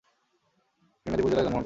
[1.05, 1.59] তিনি মেদিনীপুর জেলায় জন্মগ্রহণ করেন।